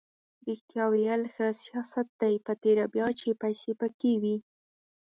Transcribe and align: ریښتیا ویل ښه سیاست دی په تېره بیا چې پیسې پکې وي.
ریښتیا 0.47 0.83
ویل 0.89 1.23
ښه 1.33 1.47
سیاست 1.63 2.07
دی 2.21 2.33
په 2.45 2.53
تېره 2.63 2.85
بیا 2.95 3.07
چې 3.19 3.39
پیسې 3.41 3.71
پکې 3.81 4.13
وي. 4.21 4.35